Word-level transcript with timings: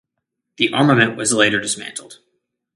The 0.57 0.73
armament 0.73 1.15
was 1.15 1.31
later 1.31 1.59
dismantled. 1.59 2.17